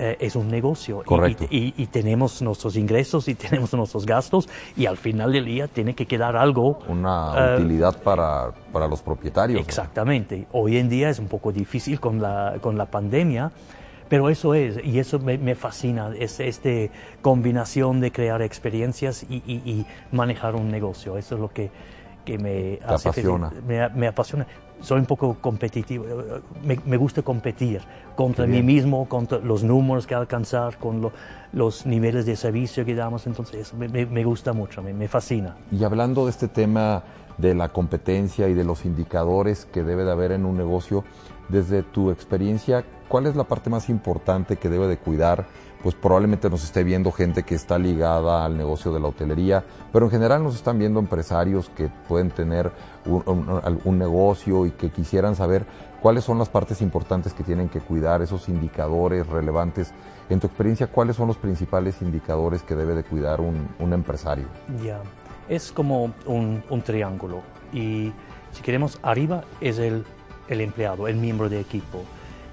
eh, 0.01 0.15
es 0.21 0.37
un 0.37 0.47
negocio 0.47 1.03
Y, 1.49 1.85
tenemos 1.87 2.41
nuestros 2.41 2.77
ingresos 2.77 3.27
y 3.27 3.35
tenemos 3.35 3.73
nuestros 3.73 4.05
gastos 4.05 4.47
y 4.77 4.85
al 4.85 4.95
final 4.95 5.33
del 5.33 5.43
día 5.43 5.67
tiene 5.67 5.93
que 5.93 6.05
quedar 6.05 6.37
algo. 6.37 6.79
Una 6.87 7.33
eh, 7.35 7.55
utilidad 7.55 8.01
para, 8.01 8.51
para, 8.71 8.87
los 8.87 9.01
propietarios. 9.01 9.59
Exactamente. 9.59 10.47
Hoy 10.53 10.77
en 10.77 10.87
día 10.87 11.09
es 11.09 11.19
un 11.19 11.27
poco 11.27 11.51
difícil 11.51 11.99
con 11.99 12.21
la, 12.21 12.55
con 12.61 12.77
la 12.77 12.85
pandemia, 12.85 13.51
pero 14.07 14.29
eso 14.29 14.53
es, 14.53 14.79
y 14.85 14.99
eso 14.99 15.19
me, 15.19 15.37
me 15.37 15.55
fascina, 15.55 16.13
es 16.17 16.39
esta 16.39 16.69
combinación 17.21 17.99
de 17.99 18.13
crear 18.13 18.41
experiencias 18.41 19.23
y, 19.29 19.43
y, 19.45 19.85
manejar 20.13 20.55
un 20.55 20.71
negocio. 20.71 21.17
Eso 21.17 21.35
es 21.35 21.41
lo 21.41 21.49
que, 21.49 21.71
que 22.23 22.37
me, 22.37 22.79
apasiona. 22.85 23.51
Me, 23.67 23.89
me 23.89 24.07
apasiona 24.07 24.47
soy 24.81 24.99
un 24.99 25.05
poco 25.05 25.37
competitivo, 25.41 26.05
me, 26.63 26.97
gusta 26.97 27.21
competir 27.21 27.81
contra 28.15 28.45
mí 28.45 28.61
mismo, 28.63 29.07
contra 29.07 29.39
los 29.39 29.63
números 29.63 30.07
que 30.07 30.15
alcanzar, 30.15 30.77
con 30.77 31.11
los 31.53 31.85
niveles 31.85 32.25
de 32.25 32.35
servicio 32.35 32.85
que 32.85 32.95
damos, 32.95 33.27
entonces 33.27 33.73
me, 33.73 34.23
gusta 34.23 34.53
mucho, 34.53 34.81
me, 34.81 35.07
fascina. 35.07 35.55
Y 35.71 35.83
hablando 35.83 36.25
de 36.25 36.31
este 36.31 36.47
tema 36.47 37.03
de 37.37 37.55
la 37.55 37.69
competencia 37.69 38.49
y 38.49 38.53
de 38.53 38.63
los 38.63 38.85
indicadores 38.85 39.65
que 39.65 39.83
debe 39.83 40.03
de 40.03 40.11
haber 40.11 40.31
en 40.31 40.45
un 40.45 40.57
negocio, 40.57 41.03
desde 41.49 41.83
tu 41.83 42.11
experiencia, 42.11 42.85
¿cuál 43.07 43.25
es 43.25 43.35
la 43.35 43.43
parte 43.43 43.69
más 43.69 43.89
importante 43.89 44.55
que 44.55 44.69
debe 44.69 44.87
de 44.87 44.97
cuidar? 44.97 45.47
Pues 45.81 45.95
probablemente 45.95 46.49
nos 46.49 46.63
esté 46.63 46.83
viendo 46.83 47.11
gente 47.11 47.43
que 47.43 47.55
está 47.55 47.77
ligada 47.77 48.45
al 48.45 48.57
negocio 48.57 48.91
de 48.91 48.99
la 48.99 49.07
hotelería, 49.07 49.63
pero 49.93 50.05
en 50.05 50.11
general 50.11 50.43
nos 50.43 50.55
están 50.55 50.77
viendo 50.77 50.99
empresarios 50.99 51.69
que 51.69 51.89
pueden 52.07 52.31
tener 52.31 52.71
un, 53.05 53.97
negocio 53.97 54.65
y 54.65 54.71
que 54.71 54.91
quisieran 54.91 55.35
saber 55.35 55.65
cuáles 56.01 56.25
son 56.25 56.37
las 56.37 56.49
partes 56.49 56.81
importantes 56.81 57.33
que 57.33 57.43
tienen 57.43 57.69
que 57.69 57.79
cuidar, 57.79 58.21
esos 58.21 58.49
indicadores 58.49 59.25
relevantes. 59.27 59.93
En 60.29 60.39
tu 60.39 60.47
experiencia, 60.47 60.87
¿cuáles 60.87 61.15
son 61.15 61.27
los 61.27 61.37
principales 61.37 62.01
indicadores 62.01 62.61
que 62.61 62.75
debe 62.75 62.93
de 62.93 63.03
cuidar 63.03 63.39
un, 63.39 63.93
empresario? 63.93 64.45
Ya, 64.83 64.99
es 65.47 65.71
como 65.71 66.13
un, 66.25 66.83
triángulo 66.85 67.41
y 67.71 68.11
si 68.51 68.61
queremos, 68.61 68.99
arriba 69.01 69.43
es 69.61 69.79
el, 69.79 70.05
el 70.49 70.61
empleado, 70.61 71.07
el 71.07 71.15
miembro 71.15 71.47
de 71.47 71.59
equipo. 71.59 72.03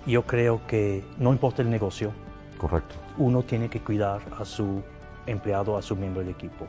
Yo 0.07 0.23
creo 0.23 0.61
que 0.67 1.03
no 1.19 1.33
importa 1.33 1.63
el 1.63 1.71
negocio. 1.71 2.13
Correcto. 2.59 2.95
Uno 3.19 3.43
tiene 3.43 3.69
que 3.69 3.81
cuidar 3.81 4.21
a 4.39 4.45
su 4.45 4.83
empleado, 5.27 5.77
a 5.77 5.83
su 5.83 5.97
miembro 5.97 6.23
de 6.23 6.31
equipo 6.31 6.67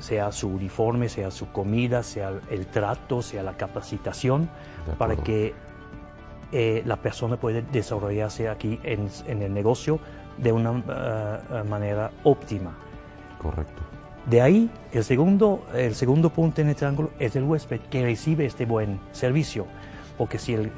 sea 0.00 0.32
su 0.32 0.48
uniforme, 0.48 1.08
sea 1.08 1.30
su 1.30 1.50
comida, 1.52 2.02
sea 2.02 2.32
el 2.50 2.66
trato, 2.66 3.22
sea 3.22 3.42
la 3.42 3.56
capacitación, 3.56 4.48
para 4.98 5.16
que 5.16 5.54
eh, 6.52 6.82
la 6.86 6.96
persona 6.96 7.36
puede 7.36 7.62
desarrollarse 7.62 8.48
aquí 8.48 8.78
en, 8.82 9.08
el 9.26 9.52
negocio 9.52 9.98
de 10.38 10.52
una 10.52 10.82
eh, 11.50 11.62
manera 11.68 12.10
óptima. 12.24 12.72
Correcto. 13.40 13.82
De 14.26 14.40
ahí, 14.40 14.70
el 14.92 15.02
segundo, 15.02 15.64
el 15.74 15.94
segundo 15.94 16.30
punto 16.30 16.60
en 16.60 16.68
el 16.68 16.76
triángulo 16.76 17.10
es 17.18 17.34
el 17.34 17.42
huésped 17.42 17.80
que 17.90 18.04
recibe 18.04 18.46
este 18.46 18.66
buen 18.66 19.00
servicio. 19.10 19.66
Porque 20.18 20.38
si 20.38 20.54
el, 20.54 20.70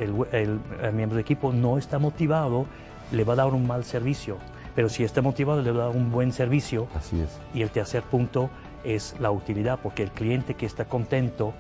miembro 0.92 1.16
de 1.16 1.20
equipo 1.20 1.52
no 1.52 1.78
está 1.78 1.98
motivado, 1.98 2.66
le 3.12 3.24
va 3.24 3.34
a 3.34 3.36
dar 3.36 3.46
un 3.48 3.66
mal 3.66 3.84
servicio. 3.84 4.38
Pero 4.74 4.88
si 4.88 5.04
está 5.04 5.22
motivado, 5.22 5.62
le 5.62 5.70
va 5.70 5.84
a 5.84 5.86
dar 5.86 5.96
un 5.96 6.10
buen 6.10 6.32
servicio. 6.32 6.88
Así 6.94 7.20
es. 7.20 7.38
Y 7.52 7.62
el 7.62 7.70
tercer 7.70 8.02
punto 8.02 8.50
es 8.84 9.14
la 9.20 9.30
utilidad, 9.30 9.78
porque 9.82 10.02
el 10.02 10.10
cliente 10.10 10.54
que 10.54 10.66
está 10.66 10.84
contento 10.86 11.54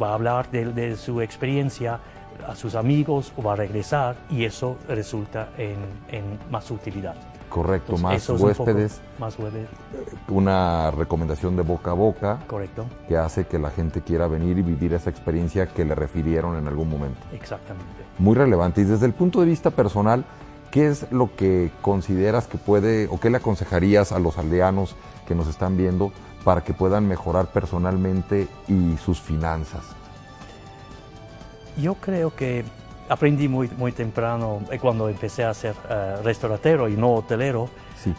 va 0.00 0.10
a 0.10 0.14
hablar 0.14 0.50
de, 0.50 0.72
de 0.72 0.96
su 0.96 1.20
experiencia, 1.20 2.00
a 2.46 2.54
sus 2.54 2.74
amigos 2.74 3.32
o 3.36 3.42
va 3.42 3.54
a 3.54 3.56
regresar 3.56 4.16
y 4.30 4.44
eso 4.44 4.76
resulta 4.88 5.50
en, 5.58 6.38
más 6.50 6.70
utilidad. 6.70 7.14
Correcto, 7.50 7.98
más 7.98 8.28
huéspedes. 8.28 9.00
más 9.18 9.36
huéspedes. 9.38 9.68
Una 10.28 10.92
recomendación 10.92 11.56
de 11.56 11.62
boca 11.62 11.90
a 11.90 11.94
boca. 11.94 12.38
Correcto. 12.46 12.86
Que 13.08 13.16
hace 13.16 13.46
que 13.46 13.58
la 13.58 13.70
gente 13.70 14.02
quiera 14.02 14.28
venir 14.28 14.56
y 14.56 14.62
vivir 14.62 14.94
esa 14.94 15.10
experiencia 15.10 15.66
que 15.66 15.84
le 15.84 15.96
refirieron 15.96 16.56
en 16.56 16.68
algún 16.68 16.88
momento. 16.88 17.20
Exactamente. 17.32 17.90
Muy 18.18 18.36
relevante. 18.36 18.82
Y 18.82 18.84
desde 18.84 19.06
el 19.06 19.12
punto 19.12 19.40
de 19.40 19.46
vista 19.46 19.72
personal, 19.72 20.24
¿qué 20.70 20.86
es 20.86 21.10
lo 21.10 21.34
que 21.34 21.72
consideras 21.82 22.46
que 22.46 22.56
puede 22.56 23.08
o 23.08 23.18
qué 23.18 23.30
le 23.30 23.38
aconsejarías 23.38 24.12
a 24.12 24.20
los 24.20 24.38
aldeanos 24.38 24.94
que 25.26 25.34
nos 25.34 25.48
están 25.48 25.76
viendo 25.76 26.12
para 26.44 26.62
que 26.62 26.72
puedan 26.72 27.08
mejorar 27.08 27.46
personalmente 27.48 28.46
y 28.68 28.96
sus 28.98 29.20
finanzas? 29.20 29.82
Yo 31.76 31.94
creo 31.94 32.34
que 32.34 32.64
aprendí 33.10 33.48
muy, 33.48 33.68
muy 33.76 33.90
temprano, 33.90 34.62
eh, 34.70 34.78
cuando 34.78 35.08
empecé 35.08 35.44
a 35.44 35.52
ser 35.52 35.74
uh, 35.74 36.22
restauratero 36.22 36.88
y 36.88 36.96
no 36.96 37.14
hotelero, 37.14 37.68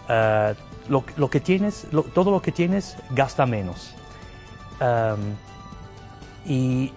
eh, 0.10 0.54
lo, 0.90 1.30
que 1.30 1.40
tienes, 1.40 1.88
todo 2.14 2.30
lo 2.30 2.42
que 2.42 2.52
tienes 2.52 2.98
gasta 3.12 3.46
menos. 3.46 3.96
y 6.46 6.92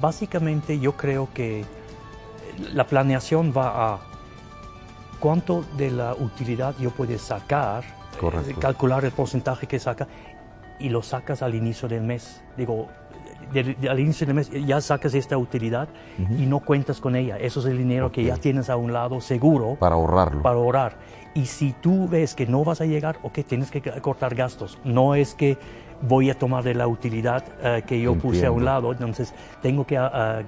básicamente 0.00 0.78
yo 0.78 0.92
creo 0.92 1.28
que 1.32 1.64
la 2.74 2.84
planeación 2.86 3.52
va 3.56 3.94
a 3.94 4.00
cuánto 5.18 5.64
de 5.78 5.90
la 5.90 6.14
utilidad 6.14 6.74
yo 6.78 6.90
puedo 6.90 7.16
sacar, 7.18 7.84
calcular 8.60 9.04
el 9.06 9.12
porcentaje 9.12 9.66
que 9.66 9.78
saca 9.78 10.06
y 10.78 10.90
lo 10.90 11.02
sacas 11.02 11.40
al 11.42 11.54
inicio 11.54 11.88
del 11.88 12.02
mes. 12.02 12.42
Digo, 12.58 12.88
al 13.88 14.00
inicio 14.00 14.26
del 14.26 14.34
mes 14.34 14.50
ya 14.50 14.80
sacas 14.80 15.14
esta 15.14 15.36
utilidad 15.38 15.88
y 16.38 16.46
no 16.46 16.60
cuentas 16.60 17.00
con 17.00 17.16
ella. 17.16 17.36
Eso 17.38 17.60
es 17.60 17.66
el 17.66 17.78
dinero 17.78 18.10
que 18.10 18.24
ya 18.24 18.36
tienes 18.36 18.70
a 18.70 18.76
un 18.76 18.92
lado 18.92 19.20
seguro. 19.20 19.76
Para 19.76 19.94
ahorrarlo. 19.94 20.42
Para 20.42 20.56
ahorrar. 20.56 20.96
Y 21.34 21.46
si 21.46 21.72
tú 21.72 22.08
ves 22.08 22.34
que 22.34 22.46
no 22.46 22.62
vas 22.64 22.80
a 22.80 22.84
llegar, 22.84 23.18
ok, 23.22 23.38
tienes 23.46 23.70
que 23.70 23.80
cortar 23.80 24.34
gastos. 24.34 24.78
No 24.84 25.14
es 25.14 25.34
que 25.34 25.56
voy 26.02 26.30
a 26.30 26.38
tomar 26.38 26.64
de 26.64 26.74
la 26.74 26.86
utilidad 26.86 27.44
eh, 27.62 27.82
que 27.86 28.00
yo 28.00 28.14
puse 28.16 28.46
a 28.46 28.50
un 28.50 28.64
lado, 28.64 28.92
entonces 28.92 29.32
tengo 29.62 29.86
que 29.86 29.96
ah, 29.96 30.42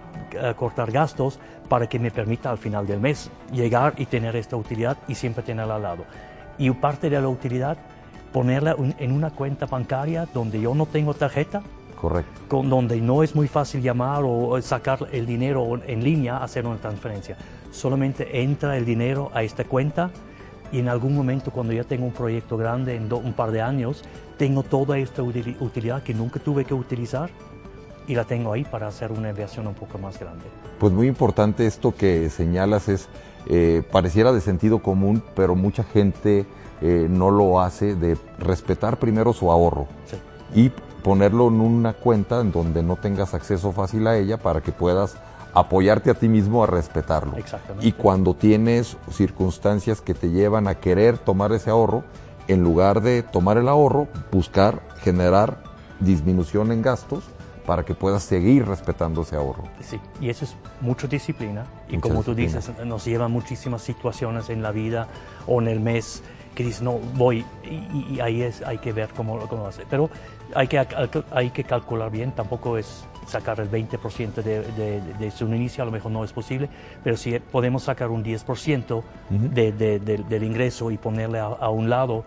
cortar 0.56 0.90
gastos 0.90 1.38
para 1.68 1.88
que 1.88 1.98
me 1.98 2.10
permita 2.10 2.50
al 2.50 2.58
final 2.58 2.86
del 2.86 3.00
mes 3.00 3.30
llegar 3.52 3.94
y 3.96 4.06
tener 4.06 4.36
esta 4.36 4.56
utilidad 4.56 4.98
y 5.08 5.14
siempre 5.14 5.42
tenerla 5.42 5.76
al 5.76 5.82
lado. 5.82 6.04
Y 6.58 6.70
parte 6.72 7.08
de 7.08 7.20
la 7.20 7.28
utilidad, 7.28 7.76
ponerla 8.32 8.76
en 8.98 9.12
una 9.12 9.30
cuenta 9.30 9.66
bancaria 9.66 10.26
donde 10.34 10.60
yo 10.60 10.74
no 10.74 10.86
tengo 10.86 11.14
tarjeta, 11.14 11.62
Correcto. 12.04 12.40
Con, 12.48 12.68
donde 12.68 13.00
no 13.00 13.22
es 13.22 13.34
muy 13.34 13.48
fácil 13.48 13.80
llamar 13.80 14.24
o 14.26 14.60
sacar 14.60 15.08
el 15.10 15.24
dinero 15.24 15.80
en 15.86 16.04
línea, 16.04 16.36
hacer 16.36 16.66
una 16.66 16.76
transferencia. 16.76 17.38
Solamente 17.70 18.42
entra 18.42 18.76
el 18.76 18.84
dinero 18.84 19.30
a 19.32 19.42
esta 19.42 19.64
cuenta 19.64 20.10
y 20.70 20.80
en 20.80 20.90
algún 20.90 21.14
momento 21.14 21.50
cuando 21.50 21.72
ya 21.72 21.84
tengo 21.84 22.04
un 22.04 22.12
proyecto 22.12 22.58
grande 22.58 22.94
en 22.94 23.10
un 23.10 23.32
par 23.32 23.52
de 23.52 23.62
años, 23.62 24.04
tengo 24.36 24.62
toda 24.62 24.98
esta 24.98 25.22
utilidad 25.22 26.02
que 26.02 26.12
nunca 26.12 26.40
tuve 26.40 26.66
que 26.66 26.74
utilizar 26.74 27.30
y 28.06 28.14
la 28.14 28.24
tengo 28.24 28.52
ahí 28.52 28.64
para 28.64 28.86
hacer 28.88 29.10
una 29.10 29.30
inversión 29.30 29.66
un 29.66 29.74
poco 29.74 29.96
más 29.96 30.20
grande. 30.20 30.44
Pues 30.78 30.92
muy 30.92 31.06
importante 31.06 31.66
esto 31.66 31.94
que 31.94 32.28
señalas 32.28 32.90
es, 32.90 33.08
eh, 33.48 33.82
pareciera 33.90 34.30
de 34.30 34.42
sentido 34.42 34.80
común, 34.80 35.22
pero 35.34 35.54
mucha 35.54 35.84
gente 35.84 36.44
eh, 36.82 37.06
no 37.08 37.30
lo 37.30 37.60
hace 37.60 37.94
de 37.94 38.18
respetar 38.38 38.98
primero 38.98 39.32
su 39.32 39.50
ahorro. 39.50 39.86
Sí. 40.04 40.16
Y 40.54 40.72
ponerlo 41.04 41.48
en 41.48 41.60
una 41.60 41.92
cuenta 41.92 42.40
en 42.40 42.50
donde 42.50 42.82
no 42.82 42.96
tengas 42.96 43.34
acceso 43.34 43.70
fácil 43.72 44.06
a 44.06 44.16
ella 44.16 44.38
para 44.38 44.62
que 44.62 44.72
puedas 44.72 45.16
apoyarte 45.52 46.10
a 46.10 46.14
ti 46.14 46.28
mismo 46.28 46.64
a 46.64 46.66
respetarlo. 46.66 47.36
Exactamente. 47.36 47.86
Y 47.86 47.92
cuando 47.92 48.34
tienes 48.34 48.96
circunstancias 49.10 50.00
que 50.00 50.14
te 50.14 50.30
llevan 50.30 50.66
a 50.66 50.76
querer 50.76 51.18
tomar 51.18 51.52
ese 51.52 51.68
ahorro, 51.68 52.04
en 52.48 52.64
lugar 52.64 53.02
de 53.02 53.22
tomar 53.22 53.58
el 53.58 53.68
ahorro, 53.68 54.08
buscar 54.32 54.82
generar 55.00 55.62
disminución 56.00 56.72
en 56.72 56.80
gastos 56.80 57.22
para 57.66 57.84
que 57.84 57.94
puedas 57.94 58.22
seguir 58.22 58.66
respetando 58.66 59.22
ese 59.22 59.36
ahorro. 59.36 59.64
Sí, 59.80 60.00
y 60.20 60.30
eso 60.30 60.46
es 60.46 60.56
mucha 60.80 61.06
disciplina. 61.06 61.66
Y 61.88 61.98
como 61.98 62.22
tú 62.22 62.34
dices, 62.34 62.70
nos 62.84 63.04
lleva 63.04 63.28
muchísimas 63.28 63.82
situaciones 63.82 64.48
en 64.48 64.62
la 64.62 64.70
vida 64.70 65.08
o 65.46 65.60
en 65.60 65.68
el 65.68 65.80
mes 65.80 66.22
que 66.54 66.64
dices, 66.64 66.82
no, 66.82 66.98
voy, 67.14 67.44
y, 67.64 68.20
ahí 68.20 68.42
es, 68.42 68.62
hay 68.62 68.78
que 68.78 68.92
ver 68.92 69.10
cómo, 69.14 69.38
cómo 69.48 69.62
lo 69.62 69.68
hace. 69.68 69.84
Pero 69.90 70.08
hay 70.54 70.68
que, 70.68 70.86
hay 71.30 71.50
que 71.50 71.64
calcular 71.64 72.10
bien, 72.10 72.32
tampoco 72.32 72.78
es 72.78 73.06
sacar 73.26 73.60
el 73.60 73.70
20% 73.70 74.34
de, 74.42 75.00
de, 75.18 75.30
su 75.30 75.46
inicio, 75.46 75.82
a 75.82 75.86
lo 75.86 75.92
mejor 75.92 76.12
no 76.12 76.24
es 76.24 76.32
posible, 76.32 76.68
pero 77.02 77.16
si 77.16 77.38
podemos 77.38 77.84
sacar 77.84 78.10
un 78.10 78.24
10% 78.24 79.02
del 79.30 80.44
ingreso 80.44 80.90
y 80.90 80.98
ponerle 80.98 81.40
a, 81.40 81.68
un 81.70 81.88
lado, 81.88 82.24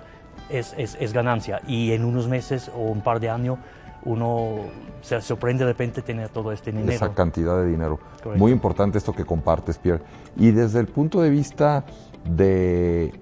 es, 0.49 0.73
es, 0.77 0.97
es, 0.99 1.13
ganancia. 1.13 1.61
Y 1.67 1.91
en 1.91 2.03
unos 2.03 2.27
meses 2.27 2.71
o 2.75 2.79
un 2.79 3.01
par 3.01 3.19
de 3.19 3.29
años 3.29 3.57
uno 4.03 4.59
se 5.01 5.21
sorprende 5.21 5.65
de 5.65 5.71
repente 5.71 6.01
tener 6.01 6.29
todo 6.29 6.51
este 6.51 6.71
dinero. 6.71 6.91
Esa 6.91 7.13
cantidad 7.13 7.57
de 7.61 7.67
dinero. 7.67 7.99
Muy 8.35 8.51
importante 8.51 8.97
esto 8.97 9.13
que 9.13 9.25
compartes, 9.25 9.77
Pierre. 9.77 10.01
Y 10.35 10.51
desde 10.51 10.79
el 10.79 10.87
punto 10.87 11.21
de 11.21 11.29
vista 11.29 11.85
de 12.23 13.13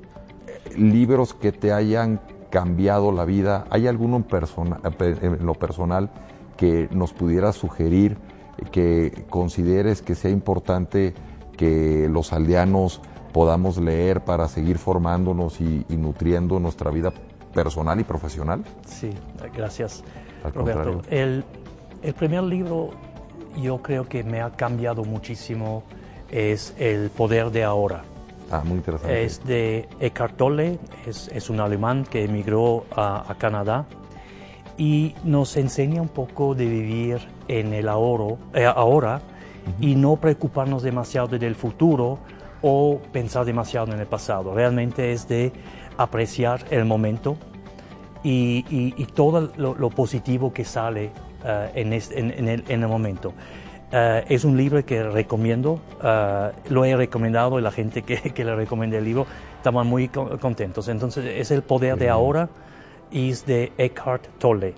libros 0.77 1.33
que 1.33 1.51
te 1.51 1.71
hayan 1.71 2.19
cambiado 2.55 3.11
la 3.11 3.25
vida? 3.25 3.65
¿Hay 3.69 3.85
alguno 3.85 4.15
en, 4.15 4.25
en 5.21 5.45
lo 5.45 5.55
personal 5.55 6.09
que 6.55 6.87
nos 6.89 7.11
pudiera 7.11 7.51
sugerir 7.51 8.17
que 8.71 9.25
consideres 9.29 10.01
que 10.01 10.15
sea 10.15 10.31
importante 10.31 11.13
que 11.57 12.07
los 12.09 12.31
aldeanos 12.31 13.01
podamos 13.33 13.75
leer 13.75 14.23
para 14.23 14.47
seguir 14.47 14.77
formándonos 14.77 15.59
y, 15.59 15.85
nutriendo 15.89 16.57
nuestra 16.61 16.91
vida 16.91 17.11
personal 17.53 17.99
y 17.99 18.05
profesional? 18.05 18.63
Sí, 18.87 19.09
gracias, 19.53 20.05
Roberto. 20.53 21.01
El, 21.09 21.43
el 22.03 22.13
primer 22.13 22.43
libro 22.43 22.91
yo 23.61 23.81
creo 23.81 24.07
que 24.07 24.23
me 24.23 24.39
ha 24.39 24.51
cambiado 24.51 25.03
muchísimo 25.03 25.83
es 26.31 26.73
El 26.77 27.09
Poder 27.09 27.51
de 27.51 27.65
Ahora 27.65 28.14
Ah, 28.51 28.61
muy 28.63 28.77
interesante. 28.77 29.23
Es 29.23 29.43
de 29.43 29.87
Eckhart 29.99 30.37
Tolle, 30.37 30.79
es, 31.05 31.29
es 31.33 31.49
un 31.49 31.59
alemán 31.59 32.05
que 32.09 32.23
emigró 32.23 32.85
a, 32.95 33.29
a, 33.31 33.35
Canadá 33.35 33.85
y 34.77 35.15
nos 35.23 35.57
enseña 35.57 36.01
un 36.01 36.09
poco 36.09 36.53
de 36.53 36.65
vivir 36.65 37.19
en 37.47 37.73
el 37.73 37.89
ahorro, 37.89 38.37
eh, 38.53 38.65
ahora 38.65 39.21
y 39.79 39.95
no 39.95 40.17
preocuparnos 40.17 40.83
demasiado 40.83 41.27
del 41.27 41.55
futuro 41.55 42.19
o 42.61 42.99
pensar 43.11 43.45
demasiado 43.45 43.93
en 43.93 43.99
el 43.99 44.07
pasado. 44.07 44.53
Realmente 44.53 45.11
es 45.11 45.27
de 45.27 45.51
apreciar 45.97 46.65
el 46.69 46.85
momento 46.85 47.37
y, 48.23 48.65
y, 48.69 49.05
todo 49.05 49.51
lo, 49.55 49.75
lo, 49.75 49.89
positivo 49.91 50.51
que 50.51 50.65
sale 50.65 51.11
eh, 51.43 51.71
en, 51.75 51.93
en, 51.93 52.47
el, 52.49 52.63
en, 52.67 52.81
el, 52.81 52.87
momento. 52.87 53.33
Eh, 53.91 54.25
es 54.29 54.43
un 54.43 54.57
libro 54.57 54.83
que 54.85 55.03
recomiendo, 55.03 55.79
lo 56.69 56.85
he 56.85 56.95
recomendado 56.95 57.59
y 57.59 57.61
la 57.61 57.71
gente 57.71 58.01
que, 58.01 58.17
que 58.33 58.43
le 58.43 58.55
recomendé 58.55 58.97
el 58.97 59.05
libro 59.05 59.25
estaban 59.57 59.87
muy 59.87 60.07
contentos. 60.07 60.87
Entonces 60.87 61.25
es 61.25 61.51
El 61.51 61.61
Poder 61.61 61.97
de 61.97 62.09
Ahora 62.09 62.49
y 63.11 63.31
es 63.31 63.45
de 63.45 63.71
Eckhart 63.77 64.27
Tolle. 64.37 64.73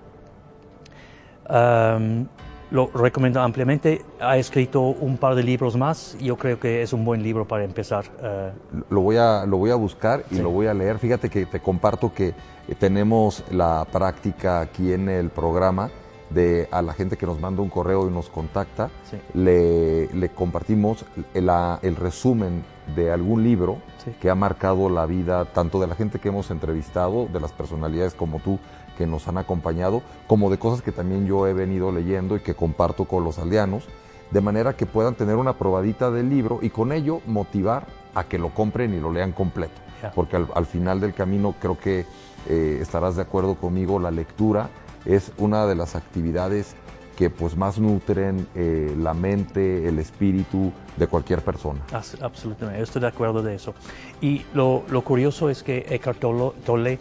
Um, 1.50 2.28
lo 2.72 2.88
recomiendo 2.94 3.42
ampliamente. 3.42 4.02
Ha 4.20 4.38
escrito 4.38 4.82
un 4.82 5.18
par 5.18 5.36
de 5.36 5.44
libros 5.44 5.78
más. 5.78 6.18
Yo 6.20 6.38
creo 6.38 6.60
que 6.60 6.82
es 6.82 6.92
un 6.92 7.06
buen 7.06 7.24
libro 7.24 7.48
para 7.48 7.64
empezar. 7.64 8.06
Eh. 8.22 8.52
Lo, 8.90 9.02
voy 9.02 9.16
a, 9.18 9.46
lo 9.46 9.58
voy 9.58 9.72
a 9.72 9.76
buscar 9.76 10.26
y 10.32 10.40
lo 10.40 10.50
voy 10.50 10.68
a 10.68 10.74
leer. 10.74 11.00
Fíjate 11.00 11.30
que 11.30 11.46
te 11.46 11.62
comparto 11.62 12.14
que 12.14 12.34
tenemos 12.78 13.44
la 13.52 13.86
práctica 13.90 14.60
aquí 14.60 14.92
en 14.92 15.08
el 15.08 15.30
programa 15.30 15.90
de 16.30 16.68
a 16.72 16.82
la 16.82 16.94
gente 16.94 17.18
que 17.18 17.26
nos 17.26 17.40
manda 17.40 17.62
un 17.62 17.70
correo 17.70 18.08
y 18.08 18.12
nos 18.12 18.30
contacta, 18.30 18.90
le, 19.34 20.08
le, 20.14 20.30
compartimos 20.30 21.06
el, 21.34 21.50
el, 21.82 21.96
resumen 21.96 22.64
de 22.96 23.12
algún 23.12 23.44
libro 23.44 23.78
que 24.22 24.30
ha 24.30 24.36
marcado 24.36 24.90
la 24.90 25.06
vida 25.06 25.46
tanto 25.46 25.80
de 25.80 25.88
la 25.88 25.96
gente 25.96 26.20
que 26.20 26.30
hemos 26.30 26.52
entrevistado, 26.52 27.28
de 27.28 27.40
las 27.40 27.52
personalidades 27.52 28.14
como 28.14 28.40
tú, 28.40 28.60
que 28.98 29.08
nos 29.08 29.28
han 29.28 29.38
acompañado, 29.38 30.02
como 30.28 30.50
de 30.50 30.58
cosas 30.58 30.82
que 30.82 30.92
también 30.92 31.28
yo 31.28 31.48
he 31.48 31.54
venido 31.54 31.92
leyendo 31.92 32.36
y 32.36 32.40
que 32.40 32.56
comparto 32.56 33.06
con 33.06 33.24
los 33.24 33.38
aldeanos, 33.40 33.88
de 34.32 34.42
manera 34.42 34.76
que 34.76 34.86
puedan 34.86 35.16
tener 35.16 35.36
una 35.36 35.54
probadita 35.54 36.12
del 36.12 36.30
libro 36.30 36.60
y 36.62 36.70
con 36.70 36.92
ello 36.92 37.22
motivar 37.26 37.86
a 38.14 38.26
que 38.26 38.38
lo 38.38 38.50
compren 38.50 38.94
y 38.94 39.00
lo 39.00 39.12
lean 39.12 39.32
completo. 39.32 39.82
Porque 40.14 40.36
al, 40.36 40.66
final 40.68 41.00
del 41.00 41.14
camino 41.14 41.56
creo 41.60 41.78
que 41.78 42.06
eh, 42.48 42.80
estarás 42.82 43.16
de 43.16 43.24
acuerdo 43.24 43.56
conmigo, 43.56 44.00
la 44.00 44.12
lectura 44.12 44.70
es 45.08 45.32
una 45.38 45.66
de 45.66 45.76
las 45.76 45.96
actividades 45.96 46.76
que 47.18 47.32
pues 47.32 47.58
más 47.58 47.80
nutren 47.80 48.48
eh, 48.54 48.94
la 49.00 49.16
mente, 49.16 49.88
el 49.88 49.98
espíritu 49.98 50.72
de 50.98 51.08
cualquier 51.08 51.42
persona. 51.42 51.80
Absolutamente, 52.22 52.84
estoy 52.84 53.02
de 53.02 53.08
acuerdo 53.08 53.42
de 53.42 53.56
eso. 53.56 53.74
Y 54.22 54.46
lo, 54.54 54.84
lo 54.90 55.02
curioso 55.02 55.50
es 55.50 55.64
que 55.64 55.86
Eckhart 55.90 56.20
Tolle 56.20 57.00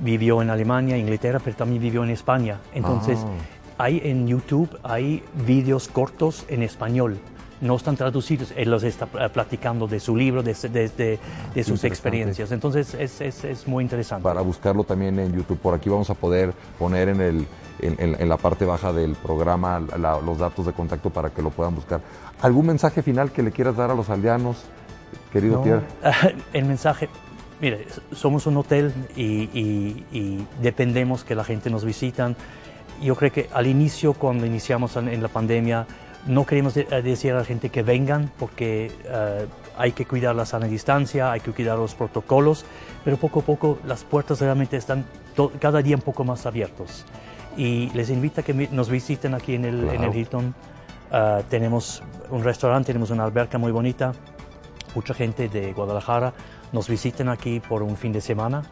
vivió 0.00 0.40
en 0.40 0.48
Alemania, 0.48 0.96
Inglaterra, 0.96 1.40
pero 1.44 1.54
también 1.56 1.82
vivió 1.82 2.02
en 2.02 2.10
España. 2.10 2.60
Entonces, 2.72 3.18
ah. 3.18 3.84
hay 3.84 4.00
en 4.04 4.26
YouTube, 4.26 4.78
hay 4.82 5.22
vídeos 5.46 5.88
cortos 5.88 6.46
en 6.48 6.62
español. 6.62 7.18
No 7.60 7.76
están 7.76 7.96
traducidos, 7.96 8.52
él 8.56 8.70
los 8.70 8.84
está 8.84 9.06
platicando 9.06 9.86
de 9.86 9.98
su 10.00 10.16
libro, 10.16 10.42
de, 10.42 10.54
de, 10.54 11.64
sus 11.64 11.84
experiencias. 11.84 12.52
Entonces 12.52 12.94
es, 12.94 13.20
es, 13.20 13.44
es, 13.44 13.66
muy 13.66 13.82
interesante. 13.82 14.22
Para 14.22 14.42
buscarlo 14.42 14.84
también 14.84 15.18
en 15.18 15.34
YouTube, 15.34 15.58
por 15.58 15.74
aquí 15.74 15.88
vamos 15.88 16.08
a 16.10 16.14
poder 16.14 16.52
poner 16.78 17.08
en, 17.08 17.20
el, 17.20 17.46
en, 17.80 18.28
la 18.28 18.36
parte 18.36 18.64
baja 18.64 18.92
del 18.92 19.14
programa 19.16 19.80
los 20.24 20.38
datos 20.38 20.66
de 20.66 20.72
contacto 20.72 21.10
para 21.10 21.30
que 21.30 21.42
lo 21.42 21.50
puedan 21.50 21.74
buscar. 21.74 22.00
¿Algún 22.40 22.66
mensaje 22.66 23.02
final 23.02 23.32
que 23.32 23.42
le 23.42 23.50
quieras 23.50 23.76
dar 23.76 23.90
a 23.90 23.94
los 23.94 24.08
aldeanos, 24.08 24.58
querido 25.32 25.62
Pierre? 25.62 25.82
el 26.52 26.64
mensaje, 26.64 27.08
Mire, 27.60 27.86
somos 28.12 28.46
un 28.46 28.56
hotel 28.56 28.92
y, 29.16 30.44
dependemos 30.62 31.24
que 31.24 31.34
la 31.34 31.42
gente 31.42 31.70
nos 31.70 31.84
visita. 31.84 32.32
Yo 33.02 33.16
creo 33.16 33.32
que 33.32 33.48
al 33.52 33.66
inicio, 33.66 34.12
cuando 34.12 34.46
iniciamos 34.46 34.96
en, 34.96 35.20
la 35.20 35.28
pandemia, 35.28 35.86
no 36.28 36.46
queremos 36.46 36.74
decir 36.74 37.32
a 37.32 37.38
la 37.38 37.44
gente 37.44 37.70
que 37.70 37.82
vengan 37.82 38.30
porque 38.38 38.92
eh, 39.04 39.46
hay 39.76 39.92
que 39.92 40.04
cuidar 40.04 40.34
la 40.36 40.46
sana 40.46 40.66
distancia, 40.66 41.32
hay 41.32 41.40
que 41.40 41.50
cuidar 41.52 41.78
los 41.78 41.94
protocolos, 41.94 42.64
pero 43.04 43.16
poco 43.16 43.40
a 43.40 43.42
poco 43.42 43.78
las 43.84 44.04
puertas 44.04 44.40
realmente 44.40 44.76
están 44.76 45.04
cada 45.58 45.82
día 45.82 45.96
un 45.96 46.02
poco 46.02 46.24
más 46.24 46.46
abiertos. 46.46 47.04
Y 47.56 47.90
les 47.90 48.10
invito 48.10 48.42
a 48.42 48.44
que 48.44 48.54
nos 48.54 48.88
visiten 48.88 49.34
aquí 49.34 49.54
en 49.54 49.64
el, 49.64 49.88
en 49.88 50.04
el 50.04 50.14
Hilton. 50.14 50.54
Eh, 51.10 51.42
tenemos 51.48 52.02
un 52.30 52.44
restaurante, 52.44 52.88
tenemos 52.88 53.10
una 53.10 53.24
alberca 53.24 53.58
muy 53.58 53.72
bonita, 53.72 54.12
mucha 54.94 55.14
gente 55.14 55.48
de 55.48 55.72
Guadalajara 55.72 56.32
nos 56.72 56.88
visiten 56.88 57.28
aquí 57.28 57.60
por 57.60 57.82
un 57.82 57.96
fin 57.96 58.12
de 58.12 58.20
semana. 58.20 58.62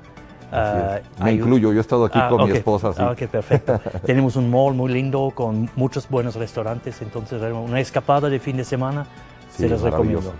Uh, 0.52 1.24
Me 1.24 1.32
incluyo, 1.32 1.72
yo 1.72 1.78
he 1.78 1.80
estado 1.80 2.04
aquí 2.04 2.18
ah, 2.20 2.28
con 2.28 2.48
mi 2.48 2.56
esposa. 2.56 2.92
Ah, 2.96 3.10
ok, 3.10 3.26
perfecto. 3.26 3.80
Tenemos 4.06 4.36
un 4.36 4.50
mall 4.50 4.74
muy 4.74 4.92
lindo 4.92 5.32
con 5.34 5.68
muchos 5.74 6.08
buenos 6.08 6.36
restaurantes, 6.36 7.02
entonces 7.02 7.42
una 7.42 7.80
escapada 7.80 8.28
de 8.28 8.38
fin 8.38 8.56
de 8.56 8.64
semana 8.64 9.06
se 9.50 9.68
les 9.68 9.80
recomiendo. 9.80 10.32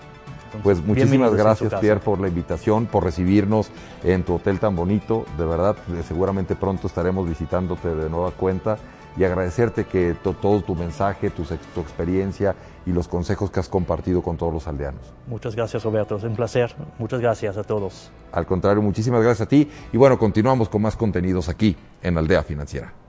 pues 0.63 0.83
muchísimas 0.85 1.35
gracias 1.35 1.75
Pierre 1.81 2.01
por 2.01 2.21
la 2.21 2.29
invitación, 2.29 2.87
por 2.87 3.05
recibirnos 3.05 3.71
en 4.05 4.23
tu 4.23 4.35
hotel 4.35 4.61
tan 4.61 4.77
bonito. 4.77 5.25
De 5.37 5.45
verdad, 5.45 5.77
seguramente 6.07 6.55
pronto 6.55 6.87
estaremos 6.87 7.29
visitándote 7.29 7.95
de 7.95 8.09
nueva 8.09 8.31
cuenta 8.31 8.79
y 9.17 9.25
agradecerte 9.25 9.85
que 9.85 10.15
todo 10.23 10.61
tu 10.61 10.75
mensaje, 10.75 11.31
tu, 11.31 11.43
tu, 11.43 11.81
experiencia 11.81 12.55
y 12.87 12.93
los 12.93 13.09
consejos 13.09 13.51
que 13.51 13.61
has 13.61 13.69
compartido 13.69 14.23
con 14.23 14.37
todos 14.37 14.53
los 14.53 14.67
aldeanos. 14.67 15.03
Muchas 15.27 15.55
gracias 15.55 15.83
Roberto, 15.83 16.17
es 16.17 16.25
un 16.25 16.37
placer. 16.37 16.75
Muchas 16.99 17.21
gracias 17.21 17.57
a 17.57 17.65
todos. 17.65 18.11
Al 18.33 18.47
contrario, 18.47 18.83
muchísimas 18.83 19.23
gracias 19.23 19.47
a 19.47 19.49
ti 19.49 19.69
y 19.93 19.97
bueno, 19.97 20.19
continuamos 20.19 20.69
con 20.69 20.83
más 20.83 20.97
contenidos 20.97 21.49
aquí 21.49 21.77
en 22.03 22.17
Aldea 22.17 22.43
Financiera. 22.43 23.06